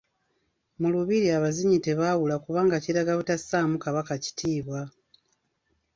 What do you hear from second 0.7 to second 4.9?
Mu Lubiri abazinyi tebaawula kubanga kiraga butassaamu Kabaka Kitiibwa.